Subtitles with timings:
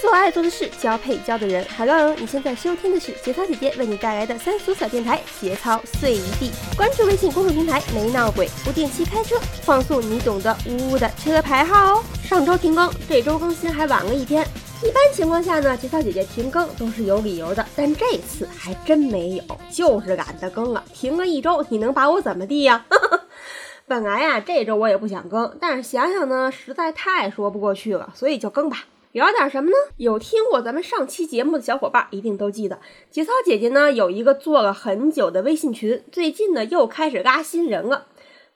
[0.00, 1.66] 做爱做的事，交配交的人。
[1.76, 6.52] Hello，你现在收听的是节操姐姐为你带来的三俗小电台节操碎一地。
[6.76, 12.04] 关注微信公众平台没闹鬼，不定期开车，放送你懂得呜呜的车牌号哦。
[12.22, 14.46] 上周停更，这周更新还晚了一天。
[14.84, 20.84] 一般情况下呢，节操姐姐停更都是有理由的，但这次还真没有，就是懒得更了。
[20.94, 22.86] 停了一周，你能把我怎么地呀？
[23.88, 28.84] 本来呀，这周我也不想更，但是想想呢，实在太说不过去了，所以就更吧。
[29.12, 29.76] 聊点什么呢？
[29.96, 32.78] 有听过咱们上期节目的小伙伴一定都记得，
[33.10, 38.06] 节操姐姐呢有一个做了很久的微信群，最近呢又开始拉新人了。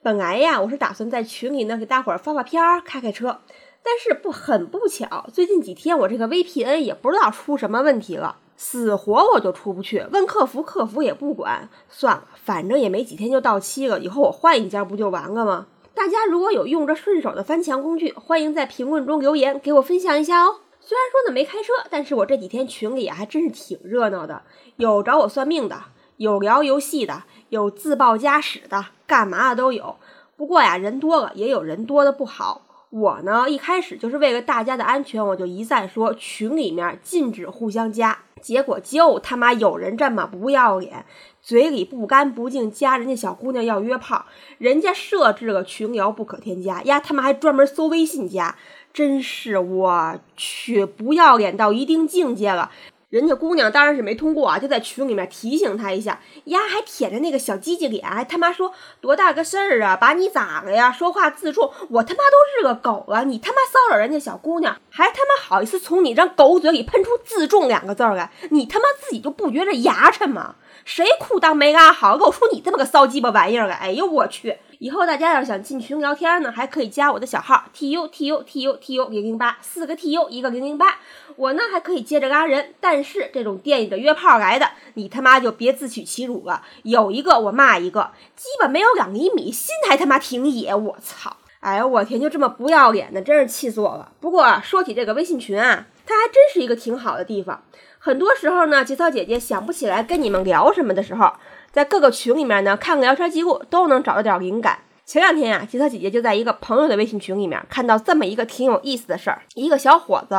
[0.01, 3.39] 本来呀，我是打算在群里呢给大伙儿发发片儿、开开车。
[3.85, 10.05] 但是不很不巧，最近几天我这个 VPN 也不知道出什么问题了，死活我就出不去。
[10.11, 11.67] 问客服，客服也不管。
[11.89, 15.67] 算了，反正也没几天就到期了，以后我换一家不就完了吗？
[15.95, 20.57] 大家如果有用着顺手的翻墙工具，欢迎在评论中留言给我分享一下哦。
[20.81, 24.41] 虽然说呢没开车，但是我这几天群里还真是挺热闹的，
[24.77, 25.83] 有找我算命的，
[26.17, 29.95] 有聊游戏的，有自报家史的，干嘛的都有。
[30.35, 32.62] 不过呀，人多了也有人多的不好。
[32.93, 38.19] 我呢，一开始就是为了大家的安全，我就一再说群里面禁止互相加。
[38.39, 41.03] 结果就他妈有人这么不要脸，
[41.41, 44.27] 嘴里不干不净，加人家小姑娘要约炮，
[44.59, 48.55] 人家设置了群聊不可添加，呀他妈还专门搜微信加，
[48.93, 52.69] 真是我去不要脸到一定境界了。
[53.13, 60.91] 人家姑娘当然是没通过啊，就在群里面提醒他一下，呀还舔着那个小鸡鸡脸，还他妈说多大个事儿啊，把你咋了呀？
[60.91, 68.31] 说话自重，我他妈都是个狗了，你他妈骚扰人家小姑娘，还他妈好意思从你这狗嘴里喷出自重两个字儿来？
[68.49, 70.55] 你他妈自己就不觉着牙碜吗？
[70.83, 73.75] 谁裤裆没拉好，露出你这么个骚鸡巴玩意儿来？
[73.75, 74.57] 哎呦我去！
[74.79, 80.97] 以后大家要是想进群聊天呢，还可以加我的小号 t u t u t u t u 零零八，四个 t u 一个零零八。
[81.35, 86.63] 我呢还可以接着拉人，但是这种电影的约炮来的，你他妈就别自取其辱了。
[86.83, 90.73] 有一个我骂一个，基本没有两厘米，心还他妈挺野。
[90.73, 91.37] 我操！
[91.59, 94.11] 哎呦我天，就这么不要脸的，真是气死我了。
[94.19, 97.63] 不过说起这个微信群啊，它还真是一个挺好的地方。
[97.99, 101.31] 很多时候呢，节操姐姐想不起来跟你们聊什么的时候。
[101.71, 104.79] 在各个群里面呢，看个聊天记录都能找到点灵感。
[105.05, 110.35] 前两天呀，吉他姐姐就在一个朋友的微信群里面看到这么一个挺有意思的事儿：一个小伙子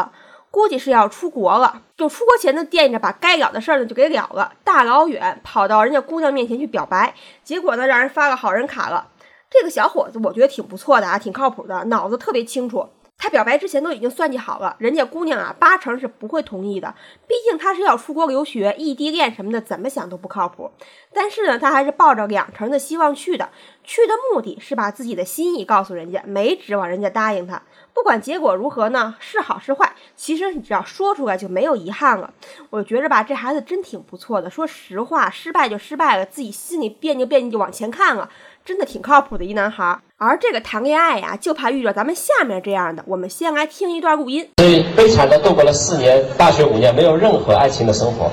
[0.54, 9.08] 估计是要出国了，就出国前呢惦记着把该了的事儿呢就给了了，大老远跑到人家姑娘面前去表白，结果呢让人发个好人卡了。
[9.50, 12.88] 这个小伙子我觉得挺不错的啊，挺靠谱的，脑子特别清楚。
[13.24, 16.94] 他表白之前都已经算计好了，人家姑娘啊八成是不会同意的，
[17.26, 20.70] 毕竟他是要出国留学、异地恋什么的，怎么想都不靠谱。
[21.10, 23.48] 但是呢，他还是抱着两成的希望去的，
[23.82, 27.62] 去的目的是把自己的心意告诉人家，没指望人家答应他。
[27.94, 32.34] 不管结果如何呢，是好是坏，其实你只要说出来就没有遗憾了。
[32.68, 34.50] 我觉着吧，这孩子真挺不错的。
[34.50, 38.28] 说实话，失败就失败了，自己心里别扭别扭就往前看了，
[38.66, 39.98] 真的挺靠谱的一男孩。
[40.16, 43.04] 而这个谈恋爱呀，就怕遇到咱们下面这样的。
[43.06, 44.48] 我们先来听一段录音。
[44.56, 48.30] 所以悲惨的度过了四年大学五年，没有任何爱情的生活。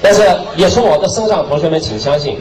[0.00, 0.22] 但是
[0.56, 2.38] 也从我的身上，同学们请相信，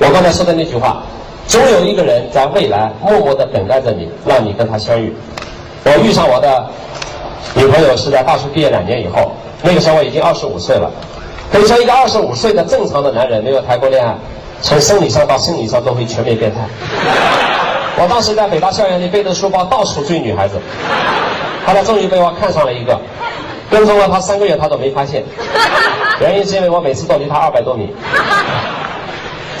[0.00, 1.04] 我刚才说的那句话：
[1.46, 5.14] 总有一个人在未来默默的等待着你，让你跟他相遇。
[5.84, 6.68] 我遇上我的
[7.54, 9.30] 女朋友是在大学毕业两年以后，
[9.62, 10.90] 那个时候我已经二十五岁了。
[11.52, 14.16] 可以说，一个二十五岁的正常的男人没有谈过恋爱，
[14.62, 16.60] 从生理上到心理上都会全面变态。
[18.00, 20.58] 我当时在北大校园里背着书包到处追女孩子，
[21.66, 22.98] 后来终于被我看上了一个，
[23.70, 25.22] 跟踪了他三个月他都没发现，
[26.20, 27.94] 原因是因为我每次都离他二百多米。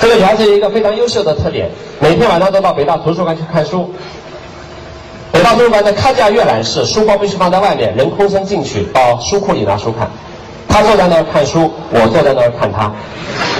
[0.00, 1.70] 这个女孩子有一个非常优秀的特点，
[2.00, 3.92] 每天晚上都到北大图书馆去看书。
[5.30, 10.10] 北大图书馆的开架阅览室，书包必须放在外面，人空身进去，到书库里拿书看。
[10.72, 12.90] 他坐在那儿看书，我坐在那儿看他，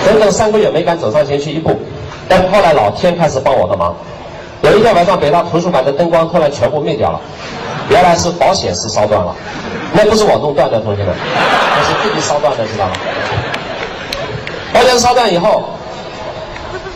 [0.07, 1.79] 整整三个月没敢走上前去一步。
[2.27, 3.95] 但后来老天开始帮我的忙，
[4.63, 7.21] 有一天晚上，北大图书馆的灯光突然全部灭掉了，
[7.91, 9.35] 原来是保险丝烧断了，
[9.93, 11.15] 那不是我弄断的，同学们，
[11.77, 12.93] 那是自己烧断的，知道吗？
[14.73, 15.65] 保险丝烧断以后，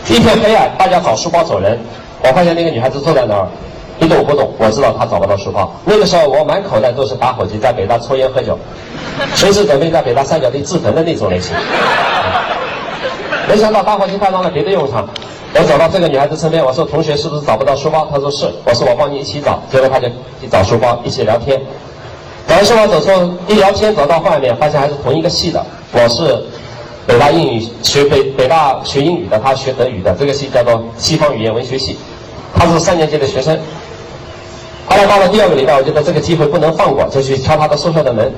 [0.08, 1.78] 一片黑暗，大家找书包走人，
[2.22, 3.46] 我发现那个女孩子坐在那儿。
[3.98, 5.72] 一动不懂，我知道他找不到书包。
[5.84, 8.58] 那个时候我满口袋都是打火机，在北大抽烟喝酒，
[9.34, 11.54] 随时准备在北大三角地自焚的那种类型。
[13.48, 15.08] 没想到打火机派上了别的用场。
[15.54, 20.06] 我走到这个女孩子身边，我说：“同学是不是找不到书包？”她说：“是。”我说：“我帮你一起找。”结果她就
[20.40, 21.58] 去找书包，一起聊天。
[22.46, 23.10] 找完书包走出，
[23.48, 25.64] 一聊天走到外面，发现还是同一个系的。
[25.92, 26.44] 我是
[27.06, 31.96] 北大英语学北北大学英语的，他学德语的，这个系叫做西方语言文学系。
[32.54, 33.58] 他是三年级的学生。
[34.86, 38.32] 后来到了第二个礼拜，我觉得这个机会不能放过，就去敲他的宿舍的门。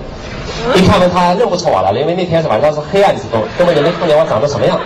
[0.75, 4.81] 一开门，他认不出我来了，因为那天是晚上是黑暗之中，根本就没看见我长得什么样。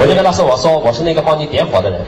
[0.00, 2.00] 我就跟他说：“我说我是那个帮你点火的人。”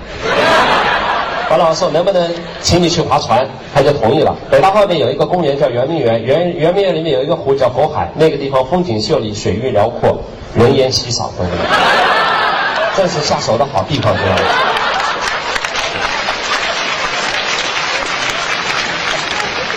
[1.51, 4.35] 完了我说：“能不能请你去划船？”他就同意了。
[4.51, 10.19] 北大后面有一个公园叫圆明园，圆圆明园里面有一个湖叫渤海，那个地方风景秀丽，水域辽阔，
[10.55, 11.57] 人烟稀少，等等。
[12.97, 14.74] 这是下手的好地方，知道吗？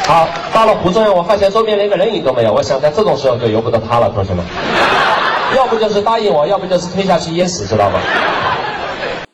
[0.07, 2.53] 好，到了湖中央，我发现周边连个人影都没有。
[2.53, 4.41] 我想在这种时候就由不得他了，同学们。
[5.53, 7.99] 要不就是答应我，要不就是推下去淹死，知道吗？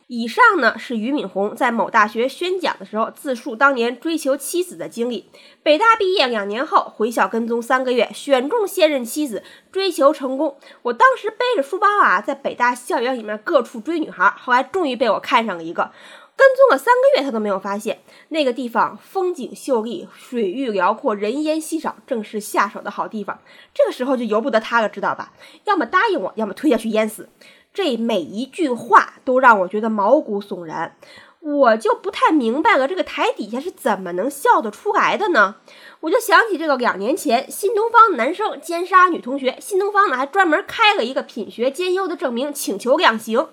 [0.07, 5.29] 以上呢是俞敏洪在某大学宣讲的时候自述当年追求妻子的经历。
[5.61, 10.55] 北大毕业两年后回校跟踪三个月，选中现任妻子，追求成功。
[10.81, 15.91] 我当时背着书包啊，在北大校园里面各处追女孩，后来终于被我看上了一个。
[16.35, 23.39] 跟踪了三个月，他都没有发现那个地方风景秀丽，水域辽阔，人烟稀少，正是下手的好地方。
[23.73, 25.33] 这个时候就由不得他了，知道吧？
[25.65, 27.29] 要么答应我，要么推下去淹死。
[27.73, 30.95] 这每一句话都让我觉得毛骨悚然。
[31.39, 35.55] 我就不太明白了，这个台底下是怎么能笑得出来的呢？
[35.99, 43.47] 我就想起这个两年前新东方男生奸杀女同学，新东方呢还专门开了一个品学兼优的证明，请求量刑。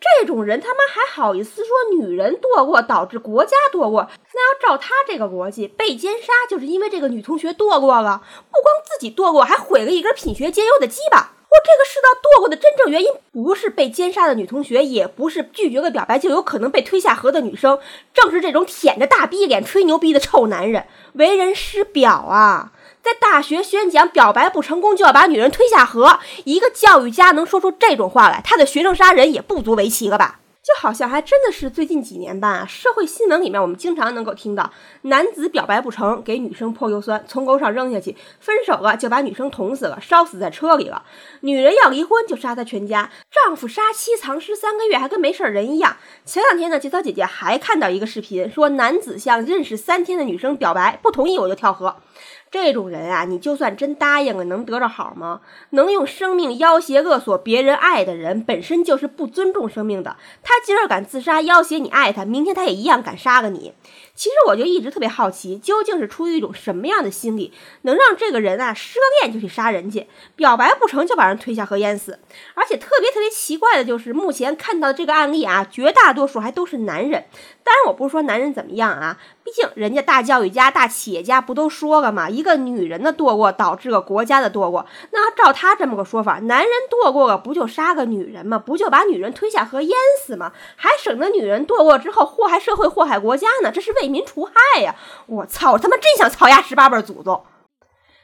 [0.00, 4.08] 这种人，他妈还好意思说女人堕过导致国家堕过？
[4.32, 11.34] 那要照他这个逻辑，被奸杀就是因为这个女同学堕过了，不光自己堕过，还毁了一根品学兼优的鸡巴。
[11.50, 17.80] 我这个世道堕过的真正原因，不是被奸杀的女同学，也不是拒绝了表白就有可能被推下河的女生，
[18.14, 22.72] 正是这种舔着大逼脸吹牛逼的臭男人，为人师表啊！
[23.02, 30.40] 在大学宣讲表白不成功就要把女人推下河，一个教育家能说出这种话来，他的学生杀人也不足为奇了吧？
[30.62, 34.70] 就好像还真的是最近几年吧，社会新闻里面我们经常能够听到，
[35.02, 41.02] 男子表白不成给女生泼硫酸，从楼上扔下去，分手了就把女生捅死了，烧死在车里了；
[41.40, 45.96] 女人要离婚就杀她全家，丈夫杀妻藏尸三个月还跟没事儿人一样。
[46.26, 51.96] 前两天呢，节操姐姐还看到一个视频，说男子向认识三天的女生表白，不同意我就跳河。
[52.50, 55.40] 这种人啊，你就算真答应了，能得着好吗？
[55.70, 60.16] 能用生命要挟勒索别人爱的人，本身就是不尊重生命的。
[60.42, 63.72] 他今儿敢自杀要挟你爱他，明天他也一样敢杀了你。
[64.14, 67.52] 其实我就一直特别好奇，究竟是出于一种什么样的心理，
[67.82, 72.18] 能让这个人啊失恋就去杀人去，表白不成就把人推下河淹死？
[72.54, 77.24] 而且特别特别奇怪的就是，目前看到的这个案例啊，绝大多数还都是男人。
[77.62, 79.18] 当然，我不是说男人怎么样啊。
[79.42, 82.28] 毕竟，人家大教育家、大企业家不都说了吗？
[82.28, 84.86] 一个女人的堕落导致了国家的堕落。
[85.12, 88.58] 那照他这么个说法，男人堕落了不就杀个女人吗？
[88.58, 89.90] 不就把女人推下河淹
[90.24, 90.52] 死吗？
[90.76, 93.70] 还省得女人堕落之后祸害社会、祸害国家呢？
[93.72, 94.94] 这是为为民除害呀！
[95.26, 97.42] 我操，我他妈真想操压十八辈祖宗！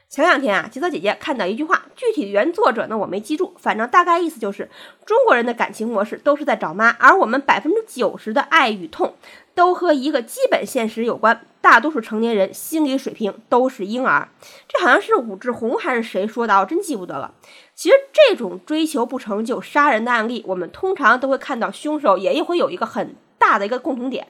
[0.09, 4.69] 前两天啊，吉泽姐姐看到一句话，具体的原作者呢我没记住，反正大概意思就是，
[5.05, 9.15] 中国人的感情模式都是在找妈，而我们百分之九十的爱与痛
[9.53, 14.29] 都和一个基本现实有关，大多数成年人心理水平都是婴儿。
[14.69, 17.33] 这好像是武志红还是谁说的，我真记不得了。
[17.75, 24.27] 其实这种追求不成就杀人的案例，我们通常都会看到凶手也会有一个很大的一个共同点。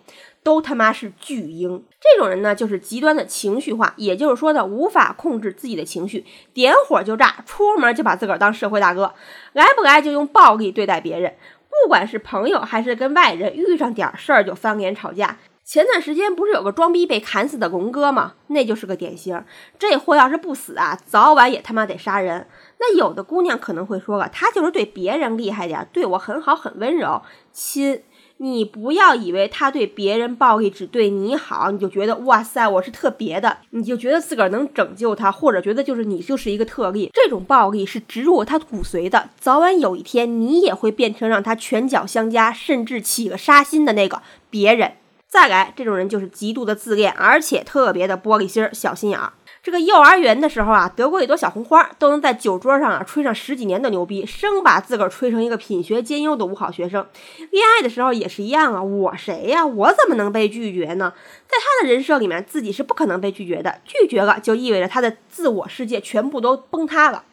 [0.47, 6.23] 都他妈是巨婴，这种人呢，就是极端的情绪化，也就是说呢，无法控制自己的情绪，
[6.53, 9.13] 点火就炸，出门就把自个儿当社会大哥，
[9.51, 11.35] 来不来就用暴力对待别人，
[11.67, 15.37] 不管是朋友还是跟外人，遇上点事儿就翻脸吵架。
[15.65, 18.35] 前段时间不是有个装逼被砍死的龙哥吗？
[18.47, 19.43] 那就是个典型。
[19.77, 22.47] 这货要是不死啊，早晚也他妈得杀人。
[22.79, 27.21] 那有的姑娘可能会说了，他就是对别人厉害点，对我很好很温柔，
[27.51, 28.01] 亲。
[28.39, 37.09] 你不要以为他对别人暴力只对你好，你就觉得哇塞我是特别的，你就觉得自个儿能拯救他，或者觉得就是你就是一个特例。
[37.13, 44.93] 这种暴力是植入他骨髓的，早晚有一天你也会变成让他拳脚相加，甚至起了杀心的那个别人。
[45.27, 49.33] 再来，这种人就是极度的自恋，而且特别的玻璃心儿、小心眼儿。
[49.67, 57.05] 这个幼儿园的时候啊，得过一朵小红花，都能在酒桌上啊吹上十几年的牛逼，生把自个儿吹成一个品学兼优的五好学生。
[57.51, 59.65] 恋爱的时候也是一样啊，我谁呀？
[59.65, 61.11] 我怎么能被拒绝呢？
[61.47, 67.25] 在他的人设里面，自己是不可能被拒绝的，拒绝了就意味着他的自我世界全部都崩塌了，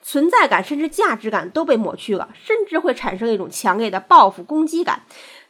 [0.00, 5.02] 存在感甚至价值感都被抹去了，甚至会产生一种强烈的报复攻击感。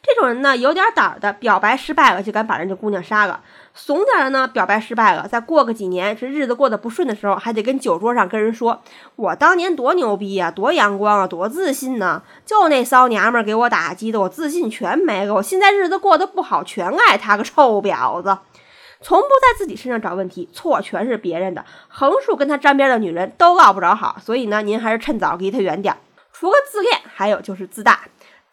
[0.05, 3.39] 这种人呢，有点胆儿的，表白失败了就敢把人家姑娘杀了；
[3.73, 8.81] 怂点儿的呢，表白失败了，再过个几年，这日子过得不顺的时候，还得跟酒桌上跟人说
[9.15, 12.21] ：“我当年多牛逼呀，多阳光啊，多自信呢！
[12.45, 15.35] 就那骚娘们儿给我打击的，我自信全没了。
[15.35, 18.37] 我现在日子过得不好，全赖她个臭婊子。”
[18.99, 21.65] 从不在自己身上找问题，错全是别人的。
[21.87, 25.97] 横竖跟他沾边的女人都落不着好，所以呢，您还是趁早离他远点儿。
[26.31, 27.99] 除了自恋，还有就是自大。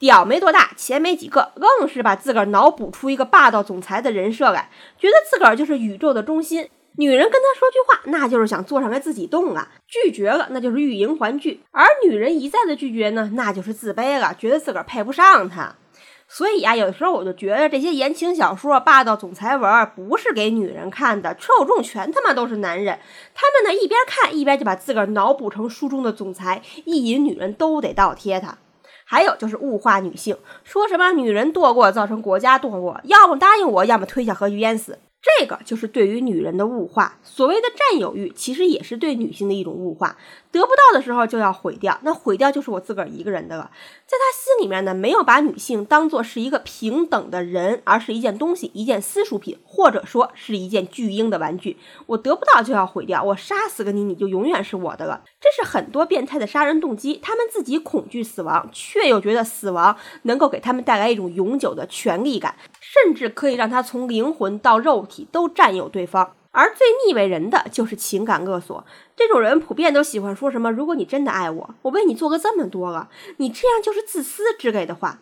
[0.00, 6.70] 屌没多大，钱没几个，愣是把自个儿脑补出一个霸道总裁的人设来，觉得自个儿就是宇宙的中心。
[6.96, 9.68] 女人跟他说句话，那就是想坐上来自己动啊。
[9.86, 11.60] 拒绝了，那就是欲迎还拒。
[11.70, 15.76] 而女人一再的拒绝呢，那就是自卑了，觉得自个儿配不上他。
[16.26, 22.98] 所以啊，有的时候我就觉得这些言情小说、霸道总裁文不是给女人看的，受众全他妈都是男人。
[23.34, 28.56] 他们呢一边看一边就把自个儿脑补成书中的总裁，意淫女人都得倒贴他。
[29.10, 35.00] 还有就是物化女性，说什么女人堕过造成国家堕过，要么答应我，要么推下河去淹死。
[35.22, 37.18] 这个就是对于女人的物化。
[37.22, 40.16] 所谓的占有欲，其实也是对女性的一种物化。
[40.52, 43.70] 得不到的时候就要毁掉，那毁掉就是我自个儿一个人的了。
[44.06, 51.76] 在他心里面呢，没有把女性当做是一个平等的人，而是一件东西，一件私属品，或者说是一件巨婴的玩具。
[52.06, 55.22] 我得不到就要毁掉，我杀死个你，你就永远是我的了。
[55.40, 57.20] 这是很多变态的杀人动机。
[57.22, 66.32] 他们自己恐惧死亡，却又觉得死亡能够给他们带来一种永久的权利感，甚至可以让他从灵魂到肉体都占有对方。
[66.52, 75.20] 而最腻味人的就是情感勒索，这种人普遍都喜欢说什么“如果你真的爱我，我为你做了这么多了，你这样就是自私”之类的话，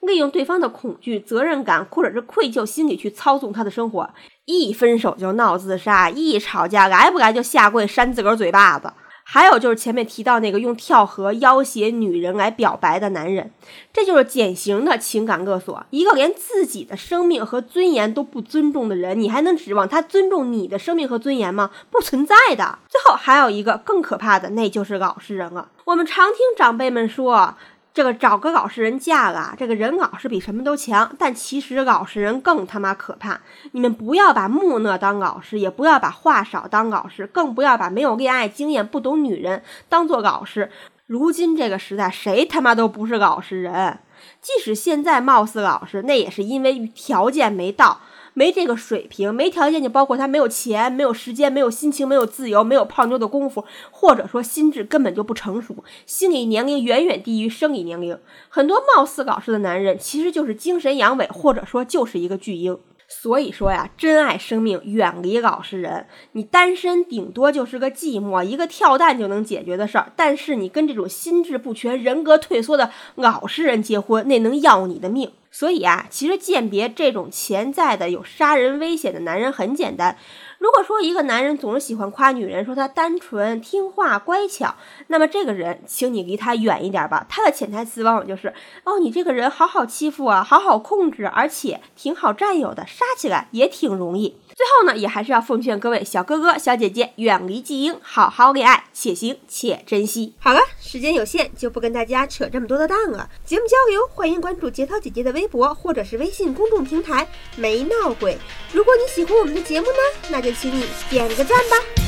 [0.00, 4.08] 利用对方的恐惧、责任感或者是愧疚心理去操纵他的生活，
[4.46, 8.90] 一分手就闹自杀，一吵架来不来就下跪扇自个儿嘴巴子。
[9.32, 13.52] 还有就是前面提到那个用跳河要挟女人来表白的男人，
[13.92, 15.86] 这就是典型的情感勒索。
[15.90, 21.70] 一个连自己的生命和尊严都不尊重的人，你还能指望他尊重你的生命和尊严吗？
[21.92, 22.80] 不存在的。
[22.88, 25.68] 最后还有一个更可怕的，那就是老实人了。
[25.84, 27.56] 我们常听长辈们说。
[28.00, 31.14] 这个找个老实人嫁了，这个人老实比什么都强。
[31.18, 33.38] 但其实老实人更他妈可怕。
[33.72, 40.70] 你们不要把木讷当老实，也不要把话少当老实，更不要把没有恋爱经验、不懂女人当做老实。
[41.08, 43.98] 如今这个时代，谁他妈都不是老实人。
[44.40, 48.00] 即使现在貌似老实，那也是因为条件没到。
[48.34, 58.18] 没这个水平，没条件就包括他没有钱、没有时间、没有心情、没有自由、没有泡妞的功夫，或者说心智根本就不成熟，心理年龄远远低于生理年龄。
[58.48, 62.78] 很多貌似搞事的男人，其实就是精神阳痿，或者说就是一个巨婴。
[63.12, 66.06] 所以说呀，珍爱生命，远离老实人。
[66.32, 70.12] 你单身顶多就是个寂寞，一个跳蛋就能解决的事儿。
[70.14, 75.32] 但是你跟这种心智不全、人格退缩的老实人结婚，那能要你的命。
[75.50, 80.16] 所以啊，其实鉴别这种潜在的有杀人危险的男人很简单。
[80.60, 84.74] 如果说一个男人总是喜欢夸女人，说她单纯、听话、乖巧，
[85.06, 87.24] 那么这个人，请你离他远一点吧。
[87.30, 88.52] 他的潜台词往往就是：
[88.84, 94.36] 哦，你这个人好好欺负啊，好好控制，而且挺好占有的，杀起来也挺容易。
[94.54, 100.34] 最后呢，也还是要奉劝各位小哥哥、小姐姐，远离妓婴，好好恋爱，且行且珍惜。
[100.38, 103.30] 好了，时间有限，就不跟大家扯这么多的蛋了。
[103.46, 107.26] 节目交流，欢迎关注节操姐姐的微博或者是微信公众平台
[107.56, 108.36] “没闹鬼”。
[108.74, 112.00] 如果你喜欢我们的节目呢，那就请你点个赞吧。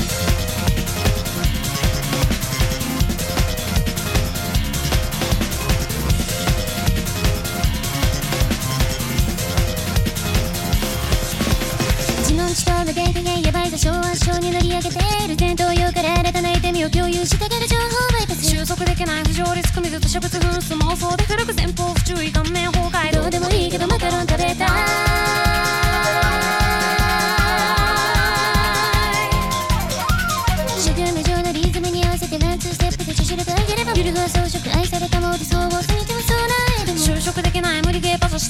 [13.72, 20.62] 多少暗礁に乗り上げている前頭葉から新たな痛みを共有してくる情報バイパス収束できない不条理組みずと植物紛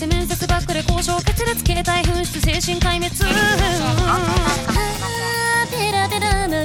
[0.02, 3.14] して面接ばっかで交渉決裂携帯紛失精神壊滅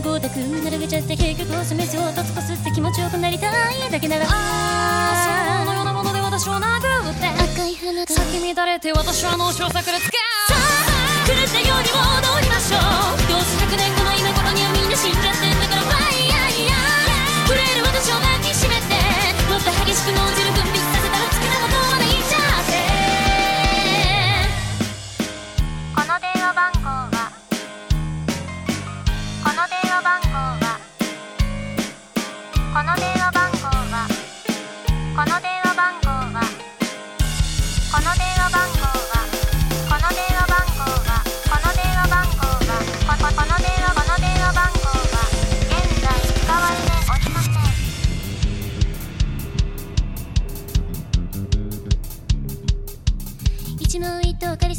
[0.02, 11.90] ゴタく並べちゃって結局示すをとつこすって気持ちよくなりたいだけならああそのようなもので私を殴って赤い花が咲き乱れて私は脳症炸裂かさあ狂ったように
[12.22, 12.27] 戻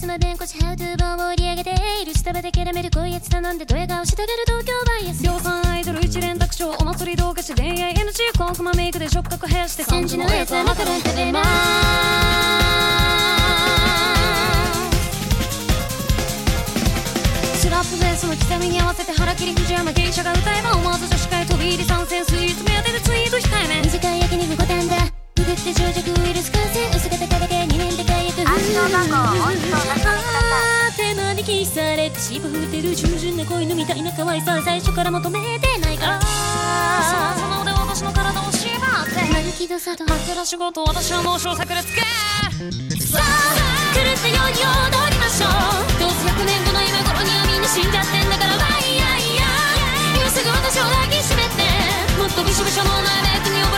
[0.06, 5.22] ま弁護士ハウトゥー本を売り上げている下場でキャラメルこいやつ頼んでドヤ顔してる東京バイアス。
[5.24, 9.82] 量産アイドル一連卓上お祭り動画し恋愛 NG コンクマメイクで触覚減らして。
[9.84, 11.48] 3時のやつはマカロン食べます
[17.60, 24.87] スラップベースの刻みに合わせて腹切り藤山芸者が歌えば思わず女子会飛び入り参戦スイーツ目当てでツイート控えめ短い焼肉五反
[32.98, 42.02] 従順な子犬みたいな可愛さ最初から求めてないからそのその腕私の体を縛って泣き出さと枕仕事私の脳症炸裂系
[43.06, 49.46] さあ狂ったように踊りましょうどうせ100年後の今頃にはみんな死んじゃってんだからわいやいや
[50.18, 51.62] 今すぐ私を抱きしめて
[52.18, 53.77] もっとびしょびしょのないメイクに覚